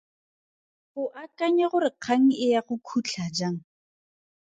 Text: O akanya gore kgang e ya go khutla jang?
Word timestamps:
O 1.01 1.03
akanya 1.23 1.65
gore 1.71 1.89
kgang 1.95 2.27
e 2.43 2.45
ya 2.53 2.61
go 2.67 2.75
khutla 2.87 3.25
jang? 3.37 3.57